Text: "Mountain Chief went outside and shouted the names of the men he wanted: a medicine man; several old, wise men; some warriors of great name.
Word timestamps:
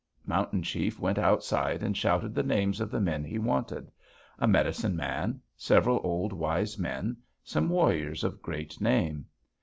"Mountain 0.25 0.63
Chief 0.63 0.99
went 0.99 1.19
outside 1.19 1.83
and 1.83 1.95
shouted 1.95 2.33
the 2.33 2.41
names 2.41 2.81
of 2.81 2.89
the 2.89 2.99
men 2.99 3.23
he 3.23 3.37
wanted: 3.37 3.91
a 4.39 4.47
medicine 4.47 4.95
man; 4.95 5.39
several 5.55 6.01
old, 6.03 6.33
wise 6.33 6.79
men; 6.79 7.15
some 7.43 7.69
warriors 7.69 8.23
of 8.23 8.41
great 8.41 8.81
name. 8.81 9.27